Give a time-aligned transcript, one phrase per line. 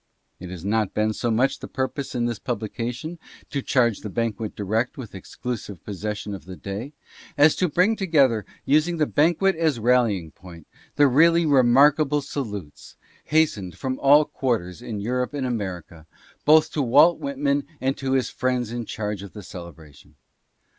[0.39, 3.19] It has not been so much the purpose in this pub lication
[3.51, 6.93] to charge the banquet direct with exclusive possession of the day,
[7.37, 12.95] as to bring together, using the banquet as rallying point, the really remarkable salutes,
[13.25, 16.07] hastened from all quarters, (7) 8 "RECORDERS AGES HENCE." in Europe and America,
[16.45, 20.15] both to Walt Whitman and to his friends in charge of the celebration.